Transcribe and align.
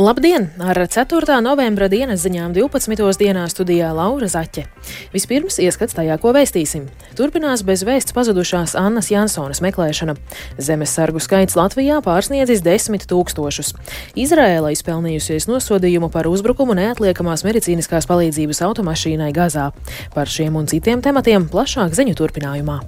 Labdien! 0.00 0.48
Ar 0.58 0.78
4. 0.88 1.34
novembra 1.44 1.84
dienas 1.92 2.22
ziņām 2.24 2.54
12. 2.56 3.18
dienā 3.20 3.42
studijā 3.52 3.90
Laura 3.92 4.30
Zaķe. 4.32 4.62
Vispirms 5.12 5.58
ieskats 5.60 5.92
tajā, 5.92 6.16
ko 6.22 6.32
vēstīsim. 6.32 6.86
Turpinās 7.18 7.60
bez 7.68 7.82
vēsts 7.84 8.16
pazudušās 8.16 8.72
Annas 8.80 9.10
Jansonas 9.12 9.60
meklēšana. 9.60 10.14
Zemes 10.56 10.96
sargu 10.96 11.20
skaits 11.20 11.58
Latvijā 11.60 12.00
pārsniedzis 12.00 12.64
desmit 12.64 13.04
tūkstošus. 13.12 13.74
Izraēla 14.16 14.72
izpelnījusies 14.72 15.50
nosodījumu 15.52 16.08
par 16.08 16.32
uzbrukumu 16.32 16.78
neatliekamās 16.80 17.44
medicīniskās 17.44 18.08
palīdzības 18.08 18.64
automašīnai 18.70 19.34
Gazā. 19.36 19.68
Par 20.16 20.32
šiem 20.32 20.56
un 20.56 20.72
citiem 20.72 21.04
tematiem 21.04 21.44
plašāk 21.52 21.92
ziņu 22.00 22.16
turpinājumā. 22.24 22.80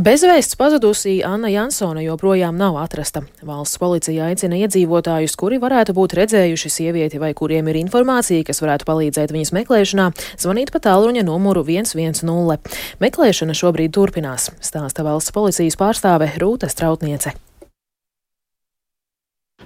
Bezvēsts 0.00 0.56
pazudusī 0.56 1.18
Anna 1.28 1.50
Jansone 1.52 2.00
joprojām 2.06 2.56
nav 2.56 2.78
atrasta. 2.80 3.20
Valsts 3.44 3.76
policija 3.82 4.30
aicina 4.30 4.56
iedzīvotājus, 4.62 5.34
kuri 5.36 5.58
varētu 5.60 5.92
būt 5.98 6.14
redzējuši 6.16 6.70
sievieti 6.72 7.20
vai 7.20 7.34
kuriem 7.36 7.68
ir 7.68 7.76
informācija, 7.82 8.46
kas 8.48 8.62
varētu 8.64 8.88
palīdzēt 8.88 9.34
viņas 9.36 9.52
meklēšanā, 9.58 10.08
zvanīt 10.40 10.72
pa 10.72 10.80
tālruņa 10.88 11.26
numuru 11.28 11.66
110. 11.68 12.72
Meklēšana 13.04 13.60
šobrīd 13.60 13.92
turpinās, 13.98 14.48
stāsta 14.64 15.04
valsts 15.04 15.36
policijas 15.36 15.76
pārstāve 15.76 16.32
Rūta 16.40 16.72
Strautniece. 16.72 17.36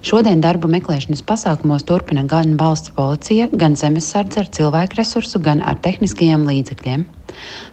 Šodien 0.05 0.37
darba 0.37 0.69
meklēšanas 0.69 1.23
pasākumos 1.25 1.81
turpina 1.89 2.21
gan 2.29 2.51
valsts 2.59 2.91
policija, 2.93 3.47
gan 3.57 3.73
zemesardze 3.73 4.43
ar 4.43 4.49
cilvēku 4.53 4.99
resursu, 4.99 5.39
gan 5.41 5.63
ar 5.65 5.79
tehniskajiem 5.81 6.43
līdzekļiem. 6.45 7.05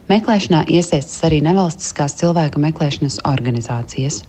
Meklēšanā 0.08 0.62
iesaistas 0.72 1.19
arī 1.28 1.42
nevalstiskās 1.44 2.14
cilvēku 2.22 2.62
meklēšanas 2.62 3.19
organizācijas. 3.28 4.22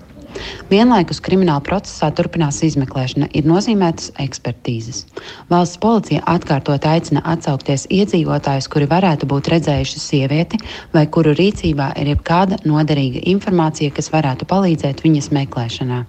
Vienlaikus 0.67 1.21
krimināla 1.23 1.63
procesā 1.63 2.09
turpinās 2.11 2.59
izmeklēšana, 2.67 3.29
ir 3.31 3.47
nozīmētas 3.47 4.11
ekspertīzes. 4.19 5.05
Valsts 5.53 5.79
policija 5.79 6.25
atkārtot 6.33 6.83
aicina 6.89 7.21
atsaukties 7.35 7.85
iedzīvotājus, 7.87 8.67
kuri 8.73 8.89
varētu 8.91 9.29
būt 9.31 9.47
redzējuši 9.53 10.03
sievieti 10.09 10.59
vai 10.91 11.05
kuru 11.07 11.31
rīcībā 11.39 11.93
ir 12.03 12.11
jebkāda 12.17 12.59
noderīga 12.67 13.23
informācija, 13.31 13.95
kas 13.95 14.11
varētu 14.11 14.49
palīdzēt 14.51 15.05
viņas 15.07 15.31
meklēšanā. 15.39 16.01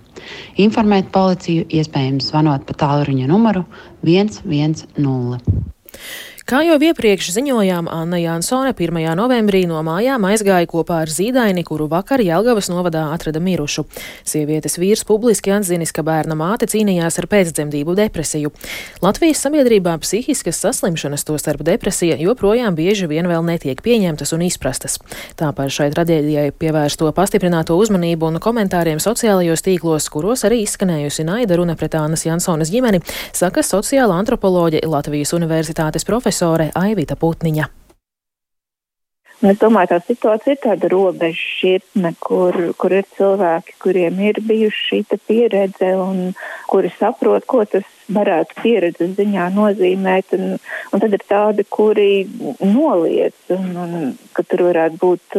Informēt 0.65 1.11
policiju 1.15 1.67
iespējams 1.69 2.31
zvanot 2.31 2.67
pa 2.69 2.77
tālruņa 2.85 3.29
numuru 3.31 3.65
110. 4.07 4.87
Kā 6.45 6.59
jau 6.61 6.75
iepriekš 6.77 7.31
ziņojām, 7.33 7.87
Anna 7.89 8.19
Jansone 8.21 8.75
1. 8.77 8.99
novembrī 9.17 9.63
no 9.65 9.79
mājām 9.81 10.27
aizgāja 10.29 10.69
kopā 10.69 10.99
ar 11.01 11.09
zīdaini, 11.09 11.63
kuru 11.65 11.87
vakar 11.89 12.21
Jelgavas 12.21 12.67
novadā 12.69 13.07
atrada 13.15 13.41
mirušu. 13.41 13.87
Sievietes 14.29 14.77
vīrs 14.77 15.07
publiski 15.09 15.55
atzinis, 15.57 15.89
ka 15.97 16.05
bērna 16.05 16.37
māte 16.37 16.69
cīnījās 16.69 17.17
ar 17.23 17.29
pēcdzemdību 17.33 17.95
depresiju. 17.97 18.53
Latvijas 19.01 19.41
sabiedrībā 19.41 19.95
psihiskas 20.03 20.61
saslimšanas, 20.61 21.25
tostarp 21.25 21.65
depresija, 21.65 22.19
joprojām 22.21 22.77
bieži 22.77 23.09
vien 23.09 23.25
vēl 23.25 23.41
netiek 23.49 23.81
pieņemtas 23.81 24.37
un 24.37 24.45
izprastas. 24.45 24.99
Tāpēc 25.41 25.73
šai 25.79 25.89
traģēdijai 25.97 26.53
pievērsto 26.61 27.09
pastiprināto 27.17 27.79
uzmanību 27.81 28.29
un 28.29 28.37
komentāriem 28.45 29.01
sociālajos 29.01 29.65
tīklos, 29.65 30.11
kuros 30.13 30.45
arī 30.45 30.61
izskanējusi 30.67 31.25
naida 31.25 31.57
runa 31.57 31.73
pret 31.73 31.97
Annas 31.97 32.29
Jansonas 32.29 32.69
ģimeni, 32.69 33.01
saka 33.33 33.65
sociāla 33.65 34.21
antropoloģe 34.21 34.85
Latvijas 34.85 35.33
Universitātes 35.41 36.05
profesora 36.05 36.34
profesore 36.35 36.71
Aivita 36.75 37.15
Putniņa. 37.15 37.71
Un 39.45 39.51
es 39.51 39.59
domāju, 39.61 39.91
tā 39.93 39.99
situācija 40.03 40.55
ir 40.55 40.61
tāda 40.63 40.89
robeža 40.89 41.37
šķirtne, 41.37 42.11
kur, 42.23 42.57
kur 42.81 42.95
ir 42.97 43.05
cilvēki, 43.15 43.75
kuriem 43.83 44.19
ir 44.25 44.41
bijusi 44.43 44.87
šī 44.89 45.19
pieredze 45.29 45.91
un 46.01 46.33
kuri 46.71 46.91
saprot, 46.97 47.45
ko 47.47 47.63
tas 47.69 47.85
varētu 48.09 48.57
pieredzes 48.63 49.13
ziņā 49.19 49.51
nozīmēt. 49.55 50.35
Un, 50.39 50.57
un 50.91 51.03
tad 51.05 51.15
ir 51.15 51.27
tādi, 51.29 51.67
kuri 51.69 52.25
noliedz, 52.65 53.37
un, 53.55 53.69
un 53.85 54.15
ka 54.35 54.47
tur 54.49 54.65
varētu 54.71 55.03
būt 55.03 55.39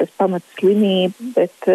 tas 0.00 0.14
pamats 0.16 0.56
slimība, 0.56 1.34
bet 1.36 1.70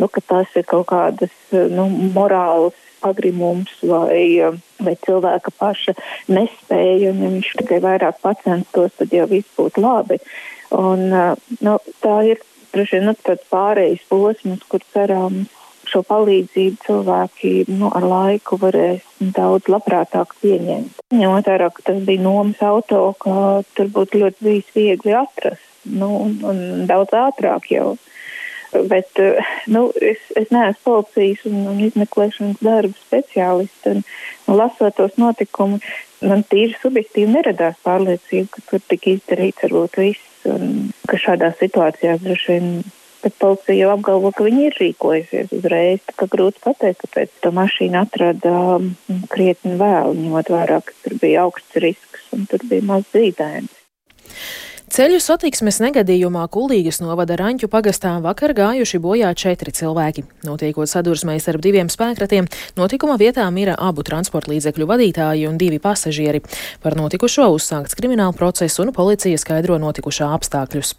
nu, 0.00 0.08
tās 0.26 0.56
ir 0.56 0.66
kaut 0.66 0.88
kādas 0.90 1.36
nu, 1.52 1.90
morālas 2.16 2.78
pagrimums 3.02 3.74
vai, 3.86 4.52
vai 4.82 4.94
cilvēka 5.06 5.54
paša 5.58 5.96
nespēja, 6.32 7.12
un 7.12 7.24
ja 7.24 7.32
viņš 7.36 7.50
tikai 7.62 7.80
vairāk 7.84 8.22
pacenstos, 8.24 8.94
tad 8.98 9.14
jau 9.14 9.26
viss 9.30 9.58
būtu 9.58 9.82
labi. 9.84 10.20
Un, 10.72 11.08
nu, 11.60 11.74
tā 12.04 12.14
ir 12.30 12.44
droši 12.72 12.98
vien 12.98 13.10
nu, 13.10 13.16
tāds 13.26 13.44
pārējais 13.52 14.06
posms, 14.08 14.62
kur 14.70 14.84
cerams 14.94 15.58
šo 15.92 16.00
palīdzību 16.08 16.78
cilvēki 16.86 17.50
nu, 17.74 17.90
ar 17.92 18.06
laiku 18.06 18.56
varēs 18.60 19.02
daudz 19.20 19.68
labprātāk 19.72 20.36
pieņemt. 20.40 21.02
Ņemot 21.12 21.50
vērā, 21.50 21.68
ka 21.74 21.84
tas 21.90 22.00
bija 22.06 22.22
nomas 22.22 22.62
auto, 22.64 23.02
ka 23.20 23.34
tur 23.76 23.90
būtu 23.92 24.22
ļoti 24.22 24.46
bijis 24.46 24.72
viegli 24.76 25.16
atrast 25.18 25.68
nu, 25.84 26.08
un, 26.24 26.38
un 26.46 26.86
daudz 26.88 27.14
ātrāk 27.18 27.68
jau. 27.72 27.96
Bet 28.72 29.20
nu, 29.68 29.82
es, 30.00 30.22
es 30.38 30.48
neesmu 30.54 30.80
policijas 30.86 31.44
un, 31.50 31.58
un 31.74 31.82
izmeklēšanas 31.84 32.62
darba 32.64 32.96
speciālists. 33.02 33.84
Un, 33.90 34.00
un 34.48 34.58
lasot 34.58 34.96
tos 34.96 35.18
notikumus, 35.20 35.84
man 36.24 36.46
tīri 36.48 36.74
subjektīvi 36.80 37.34
neradās 37.34 37.76
pārliecība, 37.84 38.48
ka 38.54 38.64
tur 38.70 38.84
tika 38.88 39.12
izdarīts 39.16 39.66
varbūt 39.66 40.00
viss. 40.00 40.28
Un, 40.48 40.90
ka 41.06 41.20
šādās 41.20 41.60
situācijās 41.60 42.24
droši 42.24 42.56
vien 42.56 42.74
Bet 43.22 43.36
policija 43.38 43.76
jau 43.78 43.90
apgalvo, 43.94 44.32
ka 44.34 44.42
viņi 44.42 44.64
ir 44.66 44.78
rīkojusies 44.80 45.52
uzreiz. 45.54 46.00
Tā 46.08 46.14
kā 46.18 46.26
grūti 46.30 46.58
pateikt, 46.64 47.04
kāpēc 47.04 47.36
to 47.44 47.52
mašīnu 47.54 48.00
atrada 48.00 48.54
um, 48.80 48.88
krietni 49.30 49.76
vēl, 49.78 50.16
ņemot 50.18 50.50
vērā, 50.50 50.80
ka 50.82 50.96
tur 51.04 51.14
bija 51.22 51.44
augsts 51.46 51.78
risks 51.84 52.26
un 52.34 52.48
tur 52.50 52.66
bija 52.66 52.82
maz 52.88 53.06
zīdainis. 53.14 53.81
Ceļu 54.92 55.22
satiksmes 55.24 55.78
negadījumā 55.80 56.42
Kulīgas 56.52 56.98
novada 57.00 57.38
Raņķu 57.40 57.70
pagastā 57.72 58.10
vakar 58.20 58.52
gājuši 58.52 58.98
bojā 59.00 59.30
četri 59.32 59.72
cilvēki. 59.72 60.26
Notiekot 60.44 60.90
sadursmei 60.90 61.38
starp 61.40 61.64
diviem 61.64 61.88
spēkratiem, 61.88 62.44
notikuma 62.76 63.16
vietā 63.16 63.46
mira 63.56 63.72
abu 63.72 64.04
transporta 64.04 64.52
līdzekļu 64.52 64.90
vadītāji 64.90 65.48
un 65.48 65.56
divi 65.56 65.80
pasažieri. 65.80 66.44
Par 66.84 67.00
notikušo 67.00 67.48
uzsākts 67.56 67.96
krimināla 67.96 68.36
process 68.36 68.84
un 68.84 68.92
policija 68.92 69.40
skaidro 69.40 69.80
notikušā 69.80 70.28
apstākļus. 70.36 70.92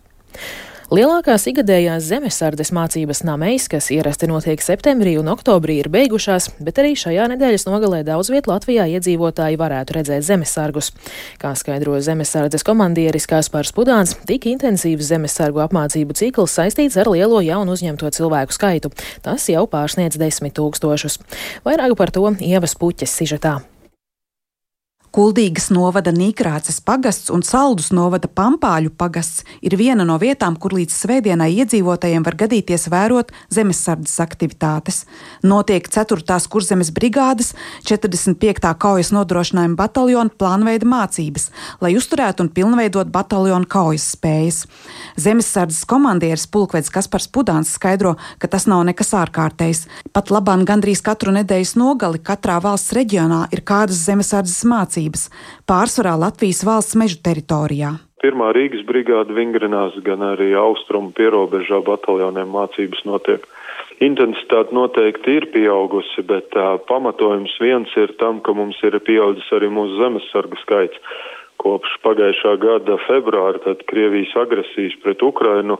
Lielākās 0.94 1.48
ikgadējās 1.50 2.04
zemesardes 2.06 2.70
mācības 2.70 3.24
nameis, 3.26 3.64
kas 3.72 3.88
ierasti 3.96 4.28
notiek 4.30 4.62
septembrī 4.62 5.16
un 5.18 5.31
oktobrī, 5.31 5.80
ir 5.81 5.90
beigušās, 5.90 6.52
bet 6.62 6.78
arī 6.84 6.92
šajā 7.00 7.26
nedēļas 7.31 7.66
nogalē 7.66 8.04
daudz 8.06 8.30
viet 8.30 8.46
Latvijā 8.46 8.86
iedzīvotāji 9.00 9.58
varētu 9.58 9.98
redzēt 9.98 10.28
zemesargus. 10.28 10.92
Kā 11.42 11.56
skaidro 11.58 11.98
zemesardes 11.98 12.62
komandieris 12.68 13.26
Kaspars 13.26 13.74
Pudāns, 13.74 14.14
tik 14.30 14.46
intensīvs 14.54 15.09
zemesargu 15.09 15.66
apmācību 15.66 16.14
cikls 16.20 16.54
saistīts 16.62 17.02
ar 17.02 17.10
lielo 17.10 17.42
jaunu 17.42 17.74
uzņemto 17.74 18.14
cilvēku 18.14 18.54
skaitu. 18.54 18.94
Tas 19.25 19.50
jau 19.50 19.66
pārsniedz 19.66 20.22
desmit 20.22 20.54
tūkstošus. 20.62 21.24
Vairāk 21.66 21.98
par 21.98 22.14
to 22.14 22.36
ievas 22.38 22.78
puķes 22.78 23.18
sižetā. 23.18 23.64
Kuldīgas 25.13 25.68
novada 25.69 26.09
Nīkrāces 26.09 26.79
pagasts 26.81 27.29
un 27.29 27.44
Saldus 27.46 27.91
novada 27.94 28.25
Pampāļu 28.25 28.90
pagasts 28.97 29.44
ir 29.62 29.75
viena 29.78 30.01
no 30.09 30.16
vietām, 30.18 30.56
kur 30.57 30.74
līdz 30.74 30.96
svētdienai 31.03 31.51
iedzīvotājiem 31.62 32.24
var 32.25 32.34
gadīties 32.40 32.88
vērot 32.90 33.29
zemesardzes 33.53 34.16
aktivitātes. 34.25 35.03
Notiek 35.46 35.85
4. 35.85 36.18
kurzemes 36.50 36.90
brigādes 36.96 37.51
45. 37.85 38.72
kaujas 38.81 39.12
nodrošinājuma 39.13 39.77
bataljona 39.83 40.33
plānveida 40.33 40.89
mācības, 40.89 41.45
lai 41.77 41.94
uzturētu 42.00 42.48
un 42.48 42.50
pilnveidot 42.57 43.13
bataljona 43.13 43.69
kaujas 43.69 44.10
spējas. 44.15 44.63
Zemesardzes 45.21 45.86
komandieris 45.94 46.48
pulkvedis 46.50 46.89
Kaspars 46.89 47.30
Pudāns 47.30 47.75
skaidro, 47.77 48.15
ka 48.42 48.50
tas 48.50 48.65
nav 48.65 48.81
nekas 48.89 49.13
ārkārtējs. 49.21 49.86
Pat 50.10 50.33
labāk 50.33 50.65
gandrīz 50.74 51.06
katru 51.06 51.38
nedēļas 51.38 51.77
nogali 51.77 52.18
katrā 52.18 52.57
valsts 52.65 52.98
reģionā 52.98 53.44
ir 53.54 53.62
kādas 53.62 54.01
zemesardzes 54.10 54.65
mācības 54.65 55.02
mācības, 55.03 55.29
pārsvarā 55.67 56.15
Latvijas 56.17 56.63
valsts 56.65 56.95
mežu 56.95 57.21
teritorijā. 57.23 58.00
Pirmā 58.23 58.53
Rīgas 58.55 58.85
brigāde 58.88 59.33
vingrinās, 59.35 59.95
gan 60.03 60.21
arī 60.21 60.53
austrumu 60.55 61.11
pierobežā 61.11 61.83
bataljoniem 61.83 62.47
mācības 62.47 63.03
notiek. 63.05 63.44
Intensitāte 64.00 64.73
noteikti 64.73 65.38
ir 65.38 65.50
pieaugusi, 65.51 66.23
bet 66.23 66.50
tā, 66.53 66.77
pamatojums 66.88 67.51
viens 67.59 67.89
ir 67.97 68.15
tam, 68.19 68.39
ka 68.41 68.53
mums 68.53 68.79
ir 68.83 68.97
pieaudzis 69.00 69.51
arī 69.51 69.69
mūsu 69.69 70.00
zemesargu 70.00 70.55
skaits. 70.63 70.97
Kopš 71.59 72.00
pagājušā 72.03 72.57
gada 72.59 72.97
februāra, 73.07 73.59
tad 73.63 73.83
Krievijas 73.88 74.33
agresijas 74.35 74.95
pret 75.03 75.21
Ukrainu, 75.21 75.77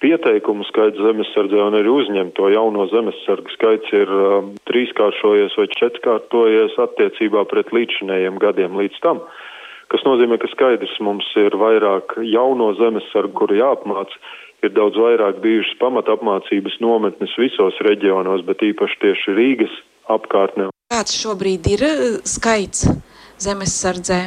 pieteikumu 0.00 0.64
skaits 0.68 1.00
zemesardzē 1.00 1.60
un 1.64 1.76
arī 1.80 1.90
uzņemto 1.92 2.48
jauno 2.52 2.86
zemesargu 2.92 3.52
skaits 3.56 3.92
ir 3.92 4.08
um, 4.08 4.54
trīskāršojies 4.70 5.56
vai 5.58 5.68
četrkārtojies 5.76 6.78
attiecībā 6.86 7.44
pret 7.50 7.72
līdzinējiem 7.76 8.38
gadiem 8.42 8.78
līdz 8.80 9.00
tam. 9.04 9.24
Kas 9.90 10.04
nozīmē, 10.06 10.38
ka 10.38 10.46
skaidrs 10.52 10.92
mums 11.02 11.26
ir 11.40 11.56
vairāk 11.58 12.14
jauno 12.22 12.70
zemesargu, 12.78 13.34
kuri 13.40 13.58
jāapmāca, 13.58 14.14
ir 14.62 14.74
daudz 14.76 14.98
vairāk 15.00 15.40
bijušas 15.42 15.78
pamatapmācības 15.80 16.76
nometnes 16.84 17.34
visos 17.40 17.78
reģionos, 17.86 18.44
bet 18.46 18.62
īpaši 18.62 19.00
tieši 19.04 19.34
Rīgas 19.38 19.74
apkārtnē. 20.12 20.68
Kāds 20.94 21.16
šobrīd 21.18 21.66
ir 21.74 21.84
eh, 21.86 22.06
skaits 22.28 22.86
zemesardzē? 23.42 24.22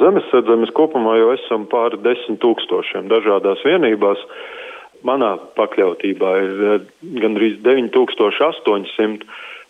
Zemesardzē 0.00 0.58
mēs 0.58 0.74
kopumā 0.74 1.16
jau 1.20 1.32
esam 1.36 1.68
pāri 1.70 2.00
desmit 2.02 2.40
tūkstošiem 2.42 3.10
dažādās 3.12 3.62
vienībās. 3.66 4.22
Manā 5.06 5.34
pakļautībā 5.58 6.30
ir 6.42 6.62
eh, 6.72 6.86
gandrīz 7.22 7.60
9800 7.66 9.26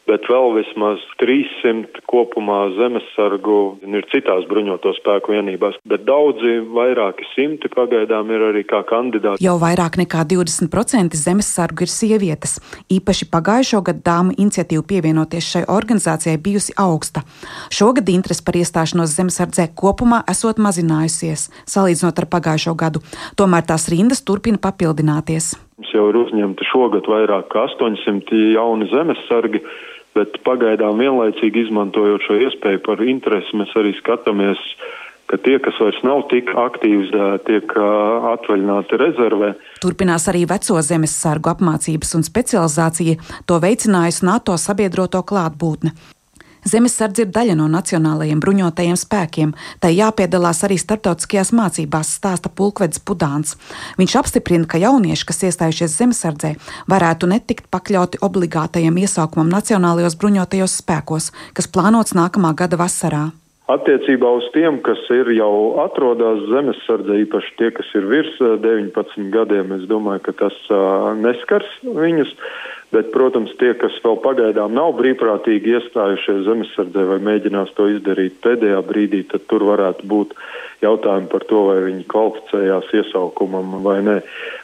bet 0.09 0.27
vēl 0.29 0.53
vismaz 0.59 1.03
300 1.21 2.05
kopumā 2.11 2.61
zemesargu 2.77 3.59
ir 3.89 4.06
citās 4.12 4.47
bruņoto 4.51 4.93
spēku 4.99 5.35
vienībās, 5.35 5.79
bet 5.89 6.05
daudzi, 6.09 6.59
vairāki 6.77 7.27
simti 7.33 7.71
pagaidām 7.73 8.31
ir 8.35 8.47
arī 8.51 8.65
kā 8.69 8.83
kandidāti. 8.89 9.43
Jau 9.45 9.56
vairāk 9.62 9.99
nekā 10.03 10.25
20% 10.31 11.17
zemesargu 11.19 11.87
ir 11.87 11.93
sievietes. 11.93 12.59
Īpaši 12.93 13.31
pagājušo 13.33 13.83
gadu 13.89 14.05
dāmu 14.05 14.37
iniciatīva 14.37 14.85
pievienoties 14.93 15.51
šai 15.56 15.65
organizācijai 15.73 16.37
bijusi 16.45 16.77
augsta. 16.81 17.25
Šogad 17.73 18.09
interese 18.12 18.45
par 18.47 18.59
iestāšanos 18.61 19.17
zemesardzē 19.17 19.71
kopumā 19.79 20.23
esot 20.31 20.61
mazinājusies, 20.62 21.49
salīdzinot 21.71 22.21
ar 22.21 22.31
pagājušo 22.37 22.77
gadu. 22.79 23.05
Tomēr 23.41 23.67
tās 23.69 23.89
rindas 23.93 24.25
turpina 24.27 24.61
papildināties. 24.61 25.55
Mums 25.75 25.91
jau 25.91 26.05
ir 26.07 26.17
uzņemti 26.21 26.67
šogad 26.69 27.09
vairāk 27.11 27.49
kā 27.50 27.65
800 27.67 28.55
jauni 28.55 28.87
zemesargi, 28.93 29.61
bet 30.14 30.38
pagaidām 30.46 31.00
vienlaicīgi 31.02 31.66
izmantojot 31.66 32.26
šo 32.26 32.38
iespēju 32.46 32.82
par 32.87 33.02
interesi, 33.05 33.56
mēs 33.58 33.75
arī 33.78 33.94
skatāmies, 33.99 34.61
ka 35.31 35.38
tie, 35.40 35.56
kas 35.62 35.78
vairs 35.81 36.00
nav 36.06 36.26
tik 36.31 36.50
aktīvi, 36.55 37.11
tiek 37.49 37.76
atvaļināti 38.34 39.00
rezervē. 39.00 39.55
Turpinās 39.82 40.28
arī 40.31 40.44
veco 40.50 40.81
zemesargu 40.84 41.55
apmācības 41.55 42.14
un 42.19 42.26
specializācija, 42.26 43.16
to 43.49 43.61
veicinājusi 43.62 44.28
NATO 44.28 44.58
sabiedroto 44.61 45.25
klātbūtne. 45.26 45.94
Zemesardze 46.64 47.26
ir 47.26 47.31
daļa 47.34 47.58
no 47.58 47.69
nacionālajiem 47.72 48.40
bruņotajiem 48.40 48.96
spēkiem. 48.96 49.52
Tai 49.84 49.93
jāpiedalās 49.93 50.62
arī 50.64 50.78
starptautiskajās 50.81 51.52
mācībās, 51.56 52.14
stāsta 52.19 52.49
pulkvedis 52.49 53.02
Pudāns. 53.05 53.58
Viņš 54.00 54.16
apstiprina, 54.22 54.69
ka 54.69 54.81
jaunieši, 54.81 55.28
kas 55.28 55.44
iestājušies 55.50 55.99
zemesardzē, 56.00 56.55
varētu 56.88 57.31
netikt 57.31 57.69
pakļauti 57.75 58.22
obligātajam 58.25 58.96
iesaukumam 59.05 59.52
Nacionālajos 59.52 60.19
bruņotajos 60.20 60.81
spēkos, 60.81 61.32
kas 61.52 61.69
plānots 61.69 62.16
nākamā 62.16 62.55
gada 62.56 62.81
vasarā. 62.81 63.26
Attiecībā 63.64 64.28
uz 64.37 64.44
tiem, 64.52 64.82
kas 64.84 65.00
ir 65.08 65.31
jau 65.38 65.81
atrodas 65.81 66.43
zemesardze, 66.50 67.14
īpaši 67.22 67.55
tie, 67.56 67.70
kas 67.72 67.88
ir 67.96 68.05
virs 68.11 68.34
19 68.40 69.31
gadiem, 69.32 69.72
es 69.78 69.87
domāju, 69.88 70.20
ka 70.26 70.34
tas 70.43 70.58
uh, 70.69 71.14
neskars 71.16 71.70
viņus. 71.82 72.34
Bet, 72.94 73.11
protams, 73.11 73.50
tie, 73.58 73.73
kas 73.75 73.96
vēl 74.05 74.20
pagaidām 74.23 74.75
nav 74.76 74.93
brīvprātīgi 75.00 75.73
iestājušies 75.75 76.44
zemesardzē 76.46 77.02
vai 77.08 77.17
mēģinās 77.26 77.73
to 77.75 77.88
izdarīt 77.91 78.37
pēdējā 78.44 78.79
brīdī, 78.87 79.25
tad 79.32 79.49
tur 79.50 79.64
varētu 79.67 80.06
būt 80.06 80.37
jautājumi 80.85 81.31
par 81.32 81.46
to, 81.50 81.62
vai 81.73 81.81
viņi 81.88 82.06
kvalificējās 82.12 82.93
iesaukumam 83.00 83.81
vai 83.82 83.99
nē. 84.06 84.19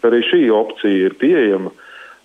Arī 0.06 0.22
šī 0.28 0.44
opcija 0.54 1.08
ir 1.08 1.16
pieejama. 1.18 1.74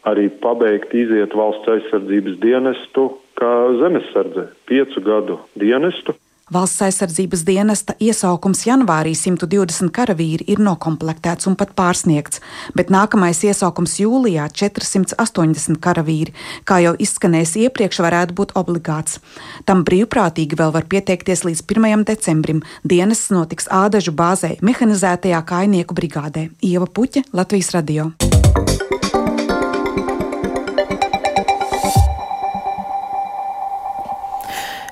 Arī 0.06 0.28
pabeigt 0.30 0.94
iziet 0.94 1.34
valsts 1.34 1.72
aizsardzības 1.74 2.38
dienestu 2.44 3.08
kā 3.40 3.54
zemesardze, 3.82 4.52
piecu 4.70 5.02
gadu 5.02 5.40
dienestu. 5.58 6.14
Valsts 6.54 6.84
aizsardzības 6.86 7.42
dienesta 7.42 7.96
iesaukums 7.98 8.60
janvārī 8.68 9.16
120 9.18 9.90
karavīri 9.90 10.46
ir 10.54 10.60
nokomplektēts 10.62 11.50
un 11.50 11.56
pat 11.58 11.72
pārsniegts, 11.74 12.38
bet 12.78 12.94
nākamais 12.94 13.42
iesaukums 13.50 13.96
jūlijā 13.98 14.46
480 14.54 15.82
karavīri, 15.82 16.36
kā 16.70 16.78
jau 16.86 16.94
izskanējis 17.02 17.56
iepriekš, 17.64 18.04
varētu 18.06 18.38
būt 18.38 18.54
obligāts. 18.62 19.18
Tam 19.66 19.82
brīvprātīgi 19.90 20.62
vēl 20.62 20.76
var 20.78 20.86
pieteikties 20.86 21.48
līdz 21.50 21.66
1. 21.66 22.06
decembrim. 22.14 22.62
Dienests 22.86 23.34
notiks 23.34 23.66
Ādažu 23.66 24.14
bāzē, 24.14 24.60
mehanizētajā 24.62 25.42
kainieku 25.50 25.98
brigādē. 25.98 26.52
Ieva 26.62 26.86
Puķa, 26.86 27.26
Latvijas 27.34 27.74
radio. 27.74 28.12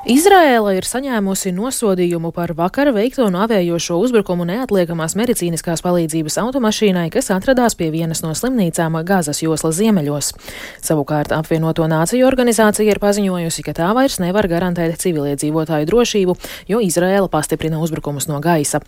Izraēla 0.03 0.73
ir 0.75 0.83
saņēmusi 0.83 1.53
nosodījumu 1.55 2.33
par 2.35 2.51
vakar 2.57 2.89
veikto 2.91 3.23
un 3.23 3.37
avējošo 3.39 3.95
uzbrukumu 4.03 4.43
neatliekamās 4.49 5.13
medicīniskās 5.15 5.79
palīdzības 5.79 6.35
automašīnai, 6.41 7.05
kas 7.13 7.29
atradās 7.31 7.77
pie 7.79 7.87
vienas 7.93 8.19
no 8.19 8.33
slimnīcām 8.35 8.97
Gazas 9.07 9.39
joslas 9.39 9.77
ziemeļos. 9.77 10.33
Savukārt 10.83 11.31
apvienoto 11.31 11.87
nāciju 11.87 12.27
organizācija 12.27 12.91
ir 12.91 12.99
paziņojusi, 12.99 13.63
ka 13.63 13.71
tā 13.77 13.93
vairs 13.95 14.19
nevar 14.19 14.49
garantēt 14.51 14.99
civiliedzīvotāju 15.05 15.87
drošību, 15.87 16.35
jo 16.67 16.81
Izraēla 16.83 17.31
pastiprina 17.31 17.79
uzbrukumus 17.79 18.27
no 18.27 18.41
gaisa. 18.43 18.81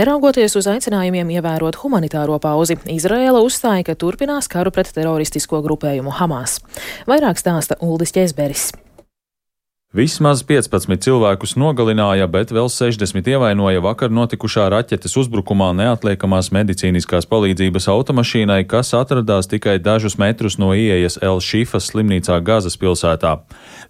Neraugoties 0.00 0.56
uz 0.56 0.70
aicinājumiem 0.72 1.34
ievērot 1.36 1.82
humanitāro 1.82 2.38
pauzi, 2.40 2.78
Izraēla 2.88 3.44
uzstāja, 3.44 3.90
ka 3.90 3.98
turpinās 4.00 4.48
karu 4.48 4.72
pret 4.72 4.88
teroristisko 4.96 5.60
grupējumu 5.68 6.16
Hamas. 6.16 6.62
Vairāk 7.04 7.44
stāsta 7.44 7.76
Uldis 7.84 8.16
Česberis. 8.16 8.70
Vismaz 9.92 10.40
15 10.48 11.02
cilvēkus 11.04 11.50
nogalināja, 11.60 12.24
bet 12.24 12.48
vēl 12.48 12.70
60 12.72 13.26
ievainoja 13.28 13.82
vakar 13.84 14.08
notikušā 14.08 14.70
raķetes 14.72 15.18
uzbrukumā 15.20 15.66
neatliekamās 15.76 16.46
medicīniskās 16.56 17.26
palīdzības 17.28 17.90
automašīnai, 17.92 18.62
kas 18.70 18.94
atradās 18.96 19.50
tikai 19.52 19.74
dažus 19.84 20.16
metrus 20.16 20.56
no 20.56 20.70
ieejas 20.72 21.18
El-Šifas 21.20 21.90
slimnīcā 21.90 22.38
Gazas 22.40 22.80
pilsētā. 22.80 23.34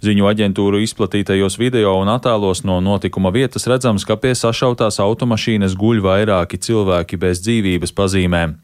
Ziņu 0.02 0.26
aģentūru 0.26 0.80
izplatītajos 0.82 1.54
video 1.62 1.94
un 2.00 2.10
attēlos 2.10 2.64
no 2.66 2.80
notikuma 2.82 3.30
vietas 3.30 3.68
redzams, 3.70 4.02
ka 4.02 4.18
pie 4.18 4.34
sašautās 4.34 4.98
automašīnas 5.06 5.78
guļ 5.78 6.02
vairāki 6.02 6.58
cilvēki 6.66 7.20
bez 7.22 7.44
dzīvības 7.46 7.94
pazīmēm. 7.94 8.58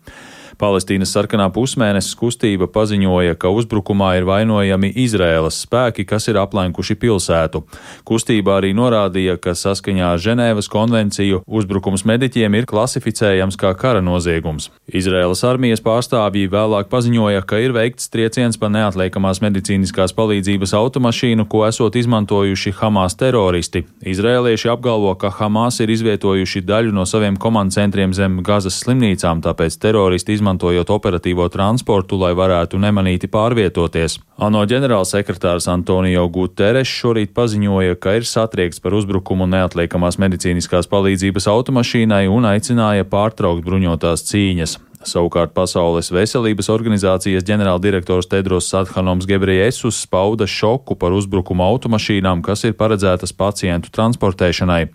Palestīnas 0.58 1.12
sarkanā 1.14 1.46
pusmēnesis 1.55 2.16
kustība 2.19 2.66
paziņoja, 2.75 3.37
ka 3.38 3.50
uzbrukumā 3.55 4.16
ir 4.19 4.25
vainojami 4.26 4.90
Izraēlas 5.05 5.60
spēki, 5.62 6.02
kas 6.08 6.26
ir 6.26 6.38
aplenkuši 6.43 6.96
pilsētu. 6.99 7.60
Kustība 8.08 8.56
arī 8.58 8.72
norādīja, 8.75 9.37
ka 9.38 9.55
saskaņā 9.55 10.08
ar 10.16 10.22
Ženēvas 10.22 10.67
konvenciju 10.72 11.44
uzbrukums 11.46 12.03
mediķiem 12.10 12.56
ir 12.58 12.67
klasificējams 12.67 13.58
kā 13.60 13.70
kara 13.79 14.03
noziegums. 14.03 14.72
Izraēlas 14.91 15.44
armijas 15.46 15.84
pārstāvji 15.84 16.50
vēlāk 16.50 16.91
paziņoja, 16.91 17.44
ka 17.46 17.62
ir 17.62 17.77
veikts 17.77 18.10
trieciens 18.10 18.58
pa 18.58 18.67
neatliekamās 18.72 19.38
medicīniskās 19.44 20.17
palīdzības 20.19 20.74
automašīnu, 20.74 21.46
ko 21.46 21.62
esot 21.69 21.94
izmantojuši 22.03 22.74
Hamas 22.81 23.15
teroristi. 23.20 23.84
Izrēlieši 24.03 24.72
apgalvo, 24.74 25.15
ka 25.15 25.31
Hamas 25.38 25.79
ir 25.84 25.94
izvietojuši 25.94 26.67
daļu 26.67 26.98
no 26.98 27.06
saviem 27.06 27.38
komandcentriem 27.38 28.10
zem 28.17 28.41
Gazas 28.43 28.82
slimnīcām, 28.82 29.44
tāpēc 29.46 29.79
teroristi 29.79 30.34
izmanto 30.34 30.47
izmantojot 30.48 30.88
operatīvo 30.88 31.48
transportu, 31.52 32.17
lai 32.17 32.32
varētu 32.32 32.78
nemanīti 32.81 33.28
pārvietoties. 33.28 34.19
ANO 34.38 34.64
ģenerālsekretārs 34.64 35.69
Antonio 35.69 36.28
Guterres 36.28 36.88
šorīt 36.88 37.34
paziņoja, 37.34 37.98
ka 38.00 38.17
ir 38.17 38.24
satriekts 38.24 38.81
par 38.81 38.94
uzbrukumu 38.94 39.46
neatliekamās 39.46 40.19
medicīniskās 40.19 40.88
palīdzības 40.88 41.48
automašīnai 41.52 42.28
un 42.28 42.48
aicināja 42.48 43.05
pārtraukt 43.05 43.64
bruņotās 43.67 44.24
cīņas. 44.31 44.78
Savukārt 45.05 45.52
Pasaules 45.55 46.10
veselības 46.10 46.69
organizācijas 46.72 47.44
ģenerāldirektors 47.46 48.26
Tedros 48.26 48.72
Adhanoms 48.74 49.28
Gebriesus 49.28 50.00
pauda 50.10 50.46
šoku 50.48 50.96
par 50.98 51.12
uzbrukumu 51.14 51.62
automašīnām, 51.62 52.43
kas 52.43 52.64
ir 52.64 52.74
paredzētas 52.74 53.36
pacientu 53.36 53.93
transportēšanai. 53.94 54.88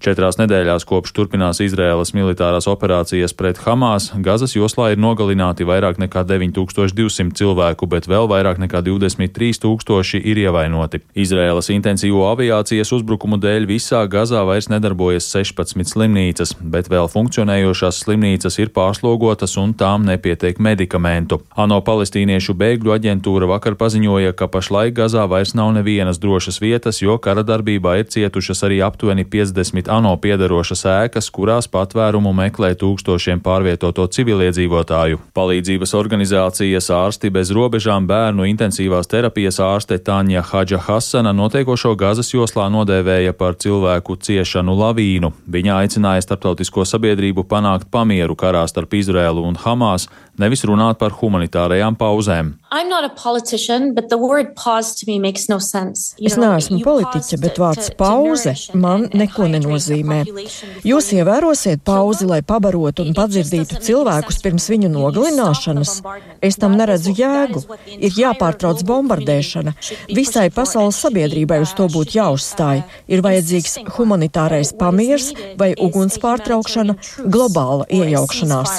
Četrās 0.00 0.38
nedēļās 0.40 0.86
kopš 0.88 1.12
turpinās 1.12 1.58
Izraēlas 1.60 2.14
militārās 2.16 2.64
operācijas 2.72 3.34
pret 3.36 3.58
Hamas, 3.60 4.06
Gazas 4.24 4.54
joslā 4.56 4.94
ir 4.94 5.00
nogalināti 5.04 5.66
vairāk 5.68 5.98
nekā 6.00 6.22
9200 6.24 7.34
cilvēku, 7.36 7.84
bet 7.84 8.08
vēl 8.08 8.24
vairāk 8.30 8.56
nekā 8.62 8.80
23 8.86 9.60
tūkstoši 9.60 10.22
ir 10.24 10.40
ievainoti. 10.46 11.02
Izraēlas 11.20 11.68
intensīvo 11.74 12.22
aviācijas 12.30 12.94
uzbrukumu 12.96 13.36
dēļ 13.42 13.66
visā 13.68 14.00
Gazā 14.08 14.40
vairs 14.48 14.70
nedarbojas 14.72 15.28
16 15.34 15.92
slimnīcas, 15.92 16.54
bet 16.64 16.88
vēl 16.88 17.10
funkcionējošās 17.12 18.00
slimnīcas 18.06 18.56
ir 18.56 18.72
pārslogotas 18.72 19.58
un 19.60 19.76
tām 19.76 20.08
nepietiek 20.08 20.64
medikamentu. 20.64 21.42
ANO 21.60 21.82
palestīniešu 21.84 22.56
bēgļu 22.56 22.96
aģentūra 22.96 23.50
vakar 23.52 23.76
paziņoja, 23.76 24.32
ka 24.32 24.48
pašlaik 24.48 24.96
Gazā 24.96 25.28
vairs 25.28 25.52
nav 25.52 25.76
nevienas 25.76 26.24
drošas 26.24 26.62
vietas, 26.64 27.04
jo 27.04 27.20
kara 27.20 27.44
darbībā 27.44 27.98
ir 28.00 28.08
cietušas 28.08 28.64
arī 28.64 28.80
aptuveni 28.88 29.28
50 29.28 29.89
ANO 29.90 30.12
piedarošas 30.22 30.84
ēkas, 30.86 31.28
kurās 31.34 31.66
patvērumu 31.70 32.30
meklē 32.36 32.70
tūkstošiem 32.78 33.42
pārvietoto 33.44 34.06
civiliedzīvotāju. 34.14 35.18
Palīdzības 35.36 35.94
organizācijas 35.98 36.90
ārsti 36.94 37.30
bez 37.34 37.50
robežām 37.56 38.06
bērnu 38.10 38.46
intensīvās 38.50 39.10
terapijas 39.10 39.58
ārste 39.64 39.98
Tāņa 40.06 40.44
Hadža 40.52 40.80
Hasana 40.86 41.34
notiekošo 41.36 41.96
Gazas 41.98 42.30
joslā 42.34 42.68
nodēvēja 42.72 43.34
par 43.34 43.58
cilvēku 43.60 44.16
ciešanu 44.22 44.76
lavīnu. 44.78 45.32
Viņa 45.50 45.80
aicināja 45.82 46.24
starptautisko 46.28 46.86
sabiedrību 46.86 47.46
panākt 47.50 47.90
pamieru 47.90 48.38
karā 48.38 48.62
starp 48.70 48.94
Izrēlu 49.00 49.44
un 49.50 49.58
Hamas, 49.58 50.06
nevis 50.38 50.64
runāt 50.68 51.00
par 51.02 51.14
humanitārajām 51.18 51.98
pauzēm. 52.00 52.54
Es 56.30 56.36
neesmu 56.38 56.80
politiķe, 56.84 57.40
bet 57.42 57.58
vārds 57.60 57.90
pauze 57.98 58.54
man 58.74 59.08
neko 59.12 59.50
nenozīmē. 59.50 59.79
Jūs 60.86 61.10
ievērosiet 61.16 61.82
pauzi, 61.86 62.26
lai 62.28 62.40
pabarotu 62.46 63.04
un 63.06 63.14
padzirdītu 63.16 63.80
cilvēkus 63.86 64.40
pirms 64.44 64.68
viņu 64.72 64.90
nogalināšanas. 64.92 65.94
Es 66.44 66.58
tam 66.60 66.76
neredzu 66.78 67.14
jēgu. 67.16 67.62
Ir 68.00 68.16
jāpārtrauc 68.16 68.82
bombardēšana. 68.88 69.74
Visai 70.16 70.48
pasaules 70.54 70.98
sabiedrībai 71.00 71.60
uz 71.64 71.74
to 71.78 71.86
būtu 71.92 72.18
jāuzstāj. 72.18 72.82
Ir 73.10 73.22
vajadzīgs 73.24 73.78
humanitārais 73.96 74.72
pamiers 74.76 75.30
vai 75.60 75.72
uguns 75.78 76.18
pārtraukšana, 76.22 76.96
globāla 77.30 77.86
iejaukšanās. 77.92 78.76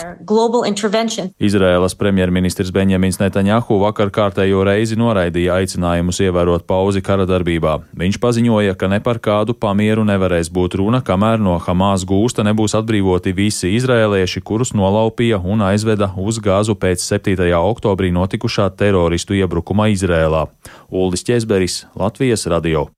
Izraēlas 1.40 1.96
premjerministrs 1.96 2.74
Benjamins 2.76 3.22
Netanjahu 3.22 3.80
vakar 3.86 4.12
kārtējo 4.14 4.66
reizi 4.68 4.98
noraidīja 5.00 5.62
aicinājumus 5.62 6.20
ievērot 6.26 6.66
pauzi 6.68 7.02
kara 7.06 7.28
darbībā. 7.30 7.78
Viņš 8.02 8.20
paziņoja, 8.22 8.76
ka 8.76 8.90
ne 8.92 9.00
par 9.04 9.22
kādu 9.24 9.56
pamieru 9.56 10.04
nevarēs 10.08 10.52
būt 10.52 10.76
runa, 10.82 10.91
kamēr 11.00 11.40
no 11.40 11.56
Hamas 11.64 12.04
gūsta 12.04 12.44
nebūs 12.44 12.76
atbrīvoti 12.76 13.32
visi 13.32 13.72
izrēlieši, 13.78 14.44
kurus 14.44 14.74
nolaupīja 14.76 15.40
un 15.40 15.64
aizveda 15.64 16.12
uz 16.20 16.44
gāzu 16.44 16.76
pēc 16.76 17.00
7. 17.00 17.48
oktobrī 17.56 18.12
notikušā 18.12 18.68
teroristu 18.76 19.40
iebrukuma 19.40 19.88
Izrēlā. 19.96 20.50
Uldis 20.92 21.24
Česberis, 21.24 21.86
Latvijas 21.96 22.44
radio. 22.52 22.90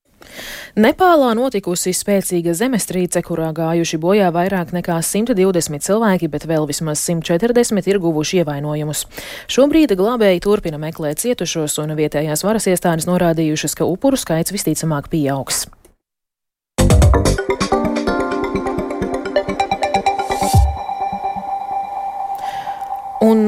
Nepālā 0.74 1.30
notikusi 1.38 1.92
spēcīga 1.94 2.56
zemestrīce, 2.58 3.22
kurā 3.22 3.52
gājuši 3.54 4.00
bojā 4.02 4.32
vairāk 4.34 4.72
nekā 4.74 4.96
120 4.98 5.84
cilvēki, 5.86 6.30
bet 6.32 6.48
vēl 6.50 6.66
vismaz 6.66 7.04
140 7.06 7.92
ir 7.92 8.00
guvuši 8.02 8.42
ievainojumus. 8.42 9.04
Šobrīd 9.46 9.94
glābēji 9.94 10.42
turpina 10.42 10.80
meklēt 10.82 11.22
cietušos, 11.22 11.78
un 11.84 11.94
vietējās 11.94 12.42
varas 12.42 12.66
iestādes 12.72 13.06
norādījušas, 13.10 13.78
ka 13.78 13.86
upuru 13.86 14.18
skaits 14.18 14.56
visticamāk 14.56 15.12
pieaugs. 15.12 15.68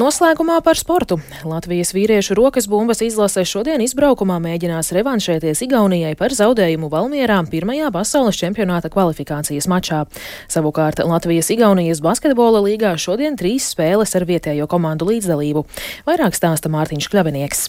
Noslēgumā 0.07 0.61
par 0.63 0.79
sportu. 0.79 1.17
Latvijas 1.49 1.91
vīriešu 1.97 2.37
rokas 2.39 2.69
bumbas 2.71 3.01
izlase 3.03 3.43
šodien 3.49 3.83
izbraukumā 3.83 4.37
mēģinās 4.45 4.93
revanšēties 4.95 5.65
Igaunijai 5.67 6.13
par 6.19 6.35
zaudējumu 6.37 6.91
Valmierā 6.93 7.41
pirmajā 7.51 7.91
pasaules 7.95 8.39
čempionāta 8.39 8.91
kvalifikācijas 8.93 9.67
mačā. 9.71 10.05
Savukārt 10.53 11.03
Latvijas-Igaunijas 11.03 12.05
basketbola 12.05 12.63
līgā 12.69 12.95
šodien 13.01 13.39
trīs 13.41 13.73
spēles 13.73 14.15
ar 14.19 14.29
vietējo 14.29 14.69
komandu 14.71 15.11
līdzdalību. 15.11 15.67
Vairāk 16.07 16.39
stāsta 16.39 16.71
Mārtiņš 16.71 17.11
Kļavinieks. 17.11 17.67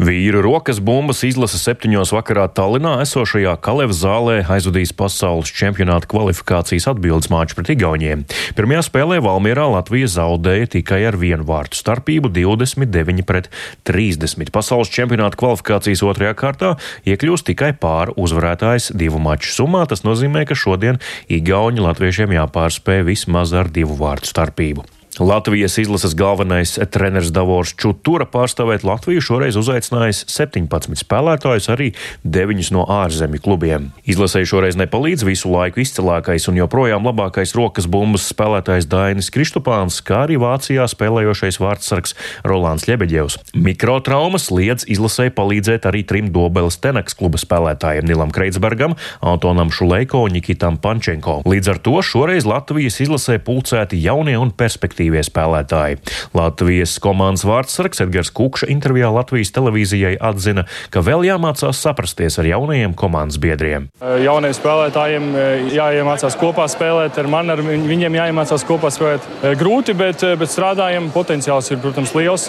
Vīru 0.00 0.40
rokas 0.40 0.78
bumbas 0.80 1.18
izlase 1.28 1.58
septiņos 1.60 2.14
vakarā 2.16 2.46
Tallinā 2.56 2.94
esošajā 3.04 3.52
Kalevas 3.60 3.98
zālē 4.00 4.38
aizvadīs 4.50 4.94
pasaules 4.96 5.50
čempionāta 5.52 6.08
kvalifikācijas 6.08 6.88
atbildes 6.94 7.28
māču 7.28 7.58
pret 7.58 7.74
Igauniem. 7.74 8.22
Pirmajā 8.56 8.86
spēlē 8.86 9.18
Valmierā 9.20 9.66
Latvija 9.68 10.08
zaudēja 10.14 10.70
tikai 10.78 11.02
ar 11.10 11.18
vienu 11.20 11.44
vārtu 11.44 11.76
starpību 11.76 12.32
29 12.32 13.26
pret 13.28 13.50
30. 13.84 14.48
Pasaules 14.56 14.88
čempionāta 14.96 15.36
kvalifikācijas 15.44 16.02
otrajā 16.08 16.38
kārtā 16.40 16.72
iekļūst 17.04 17.50
tikai 17.52 17.74
pār 17.76 18.14
uzvarētājs 18.16 18.94
divu 18.96 19.20
maču 19.20 19.52
summā. 19.52 19.84
Tas 19.92 20.08
nozīmē, 20.08 20.48
ka 20.48 20.56
šodien 20.56 21.04
Igauni 21.28 21.84
latviešiem 21.84 22.32
jāpārspēj 22.40 23.04
vismaz 23.12 23.52
ar 23.52 23.68
divu 23.68 24.00
vārtu 24.00 24.32
starpību. 24.32 24.88
Latvijas 25.20 25.78
izlases 25.78 26.14
galvenais 26.14 26.78
treneris 26.90 27.28
Davors 27.36 27.74
Čutura 27.76 28.24
pārstāvēt 28.24 28.80
Latviju 28.80 29.20
šoreiz 29.20 29.58
uzaicinājis 29.60 30.22
17 30.32 30.96
spēlētājus, 30.96 31.66
arī 31.68 31.90
9 32.24 32.70
no 32.72 32.86
ārzemju 32.88 33.42
klubiem. 33.44 33.90
Izlasēji 34.08 34.48
šoreiz 34.48 34.78
nepalīdz 34.80 35.26
visu 35.28 35.52
laiku 35.52 35.82
izcilākais 35.84 36.48
un 36.48 36.56
joprojām 36.62 37.04
labākais 37.04 37.52
rokas 37.58 37.90
bumbas 37.92 38.24
spēlētājs 38.32 38.88
Dainis 38.88 39.28
Kristupāns, 39.34 39.98
kā 40.00 40.22
arī 40.24 40.38
Vācijā 40.40 40.88
spēlējošais 40.88 41.60
vārdsargs 41.60 42.16
Rolands 42.48 42.88
Ļebeģevs. 42.88 43.36
Mikrotraumas 43.52 44.48
liedz 44.48 44.88
izlasēji 44.88 45.36
palīdzēt 45.36 45.90
arī 45.92 46.06
trim 46.08 46.32
Dobeles 46.32 46.80
Tenaks 46.80 47.18
kluba 47.20 47.36
spēlētājiem 47.42 48.08
Nilam 48.08 48.32
Kreitsbergam, 48.32 48.96
Antonam 49.20 49.68
Šuleiko 49.68 50.24
un 50.24 50.38
Nikitam 50.38 50.80
Pančenko. 50.80 51.42
Līdz 51.44 51.74
ar 51.76 51.84
to 51.84 52.00
šoreiz 52.00 52.48
Latvijas 52.48 53.02
izlasē 53.04 53.36
pulcēti 53.44 54.00
jaunie 54.00 54.40
un 54.40 54.56
perspektīvi 54.56 55.01
aktīvie 55.02 55.22
spēlētāji. 55.26 55.98
Latvijas 56.36 56.94
komandas 57.02 57.44
vārdsargs 57.46 58.02
Edgars 58.04 58.30
Kukša 58.30 58.68
intervijā 58.70 59.10
Latvijas 59.12 59.50
televīzijai 59.54 60.14
atzina, 60.20 60.64
ka 60.94 61.02
vēl 61.02 61.26
jāmācās 61.26 61.80
saprasties 61.82 62.38
ar 62.38 62.46
jaunajiem 62.46 62.94
komandas 62.94 63.40
biedriem. 63.42 63.88
Jauniem 64.22 64.54
spēlētājiem 64.54 65.26
jāiemācās 65.74 66.38
kopā 66.38 66.68
spēlēt, 66.70 67.18
ar 67.18 67.30
mani 67.30 67.54
ar 67.56 67.62
viņiem 67.62 68.18
jāiemācās 68.20 68.66
kopā 68.68 68.92
spēlēt. 68.94 69.26
Grūti, 69.58 69.96
bet, 69.98 70.22
bet 70.38 70.52
strādājam, 70.52 71.10
potenciāls 71.14 71.72
ir, 71.72 71.82
protams, 71.82 72.14
liels. 72.14 72.46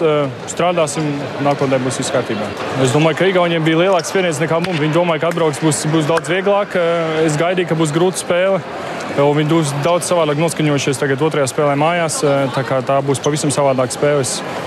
Strādāsim, 0.50 1.10
nākotnē 1.44 1.80
būs 1.82 1.98
viss 2.02 2.14
kārtībā. 2.14 2.48
Es 2.84 2.94
domāju, 2.94 3.18
ka 3.18 3.30
Igauniem 3.32 3.66
bija 3.66 3.82
lielāks 3.84 4.14
spiediens 4.14 4.38
nekā 4.42 4.62
mums. 4.62 4.82
Viņi 4.82 4.94
domāja, 4.94 5.24
ka 5.24 5.34
atbrauks 5.34 5.62
būs, 5.64 5.84
būs 5.90 6.10
daudz 6.10 6.30
vieglāk. 6.30 6.78
Es 7.24 7.38
gaidīju, 7.40 7.72
ka 7.72 7.78
būs 7.78 7.94
grūta 7.94 8.22
spēle. 8.22 8.62
Viņi 9.14 9.46
būs 9.46 9.70
daudz 9.84 10.08
savādāk 10.10 10.40
noskaņojušies 10.42 10.98
tagad 10.98 11.20
otrajā 11.22 11.46
spēlē 11.52 11.76
mājās. 11.78 12.16
Tā, 12.52 12.80
tā 12.84 12.98
būs 13.04 13.22
pavisam 13.24 13.52
savādāka 13.54 13.96
spēle. 13.96 14.24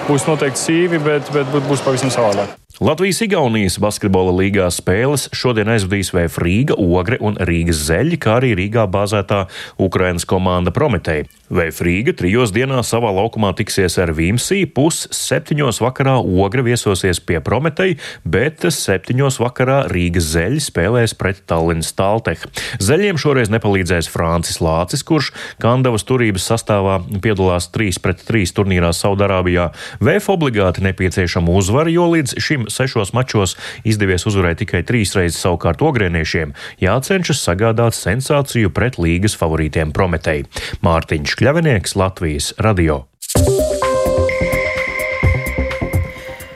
Būs 0.08 0.26
noteikti 0.30 0.64
sīvi, 0.64 1.02
bet, 1.04 1.30
bet 1.34 1.68
būs 1.68 1.84
pavisam 1.86 2.14
savādāk. 2.14 2.56
Latvijas-Igaunijas 2.78 3.80
basketbola 3.82 4.30
līgā 4.38 4.68
spēles 4.70 5.24
šodien 5.34 5.72
aizvadīs 5.74 6.12
VF 6.14 6.38
Rīga, 6.44 6.76
Ogre 6.78 7.18
un 7.26 7.40
Rīgas 7.42 7.80
zeļi, 7.88 8.20
kā 8.22 8.36
arī 8.38 8.52
Rīgā 8.60 8.84
bāzētā 8.94 9.48
Ukrainas 9.82 10.28
komanda 10.30 10.70
Prometēja. 10.74 11.26
VF 11.48 11.80
Rīga 11.86 12.12
trijos 12.12 12.52
dienā 12.52 12.82
savā 12.84 13.08
laukumā 13.16 13.54
tiksies 13.56 13.96
ar 14.04 14.12
Vimsī, 14.18 14.66
pus 14.68 15.06
septiņos 15.16 15.78
vakarā 15.80 16.18
Ogre 16.20 16.66
viesosies 16.66 17.22
pie 17.24 17.40
Prometēja, 17.40 17.96
bet 18.28 18.66
septiņos 18.68 19.40
vakarā 19.40 19.78
Rīgas 19.88 20.28
zeļi 20.34 20.60
spēlēs 20.66 21.16
pret 21.16 21.40
Tallinas 21.48 21.94
Talteh. 21.96 22.44
Zeļiem 22.84 23.20
šoreiz 23.22 23.48
nepalīdzēs 23.54 24.10
Francis 24.12 24.60
Lācis, 24.60 25.06
kurš 25.08 25.32
Kandavas 25.64 26.04
turības 26.10 26.50
sastāvā 26.52 26.98
piedalās 27.24 27.70
3 27.72 28.02
pret 28.04 28.26
3 28.28 28.52
turnīrā 28.58 28.92
Saudārābijā. 28.92 29.70
VF 30.04 30.28
obligāti 30.36 30.84
nepieciešama 30.84 31.56
uzvara, 31.56 31.94
jo 31.96 32.10
līdz 32.12 32.36
šim 32.44 32.68
sešos 32.68 33.14
mačos 33.16 33.56
izdevies 33.88 34.28
uzvarēt 34.28 34.66
tikai 34.66 34.84
trīs 34.84 35.16
reizes, 35.16 35.40
savukārt 35.46 35.80
ogrēniešiem 35.80 36.52
jācenšas 36.84 37.48
sagādāt 37.48 37.96
sensāciju 37.96 38.76
pret 38.76 39.00
līgas 39.00 39.40
favorītiem 39.40 39.96
Prometei. 39.96 40.44
Mārtiņš 40.84 41.37
Kļavinieks, 41.38 41.92
Latvijas 41.94 42.48
radio. 42.58 42.96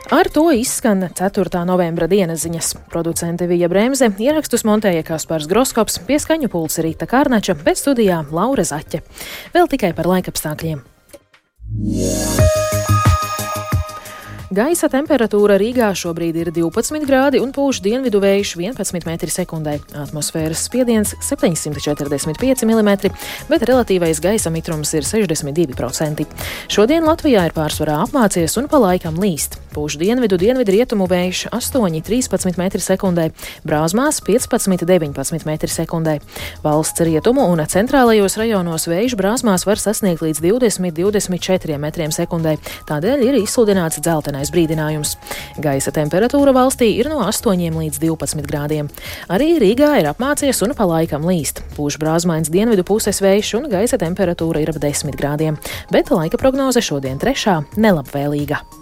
Ar 0.09 0.29
to 0.33 0.47
izskan 0.57 1.05
4. 1.05 1.61
novembra 1.69 2.07
dienas 2.09 2.41
ziņas. 2.47 2.71
Producente 2.89 3.45
Vija 3.45 3.69
Bremse 3.69 4.09
ierakstus 4.17 4.65
montēja 4.65 5.05
Kaspars 5.05 5.45
Groskops, 5.51 5.99
pieskaņu 6.09 6.49
pulsa 6.49 6.81
Rīta 6.81 7.05
Kārnača, 7.05 7.59
bet 7.61 7.77
studijā 7.77 8.23
Laura 8.33 8.65
Zaķe. 8.65 9.03
Vēl 9.53 9.69
tikai 9.69 9.93
par 9.93 10.09
laikapstākļiem. 10.15 10.81
Yeah. 11.77 12.30
Gaisa 14.51 14.89
temperatūra 14.91 15.55
Rīgā 15.55 15.93
šobrīd 15.95 16.35
ir 16.41 16.49
12 16.51 17.05
grādi 17.07 17.39
un 17.39 17.53
pūš 17.55 17.77
dienvidu 17.85 18.19
vējš 18.19 18.49
11 18.59 19.05
m2. 19.07 19.77
Atmosfēras 19.95 20.65
spiediens 20.67 21.13
745 21.23 22.65
mm, 22.67 22.89
bet 23.47 23.63
relatīvais 23.69 24.19
gaisa 24.19 24.51
mitrums 24.51 24.91
ir 24.91 25.07
62%. 25.07 26.27
Šodien 26.67 27.07
Latvijā 27.07 27.45
ir 27.47 27.55
pārsvarā 27.55 28.01
apmācies 28.03 28.57
un 28.59 28.67
pa 28.67 28.81
laikam 28.83 29.21
līst. 29.23 29.55
Pūš 29.71 29.95
dienvidu 30.01 30.35
dienvidu 30.35 30.75
rietumu 30.75 31.07
vējš 31.07 31.45
8,13 31.55 32.59
m2, 32.59 33.29
brāzmās 33.63 34.19
15,19 34.27 35.47
m2. 35.47 36.17
Valsts 36.65 37.07
rietumu 37.07 37.47
un 37.53 37.63
centrālajos 37.71 38.35
rajonos 38.43 38.89
vējš 38.91 39.15
brāzmās 39.15 39.63
var 39.63 39.79
sasniegt 39.79 40.27
līdz 40.27 40.43
20-24 40.43 41.79
m2, 41.79 42.57
tādēļ 42.91 43.27
ir 43.29 43.41
izsludināts 43.45 44.03
dzeltenais 44.03 44.40
jaunais 44.41 44.51
brīdinājums. 44.51 45.15
Gaisa 45.61 45.91
temperatūra 45.93 46.53
valstī 46.53 46.97
ir 46.97 47.09
no 47.09 47.21
8 47.27 47.77
līdz 47.77 48.01
12 48.01 48.47
grādiem. 48.49 48.89
Arī 49.29 49.59
Rīgā 49.61 49.99
ir 50.01 50.09
apmācies 50.09 50.61
un 50.65 50.73
pa 50.73 50.85
laikam 50.85 51.25
līst. 51.25 51.61
Pūš 51.77 51.99
brāzmains 52.01 52.49
dienvidu 52.49 52.83
puses 52.83 53.21
vējš 53.21 53.55
un 53.59 53.69
gaisa 53.69 53.97
temperatūra 53.97 54.61
ir 54.61 54.73
ap 54.73 54.81
10 54.81 55.15
grādiem, 55.15 55.57
bet 55.91 56.11
laika 56.11 56.37
prognoze 56.37 56.81
šodien 56.81 57.19
trešā 57.21 57.61
nelabvēlīga. 57.77 58.80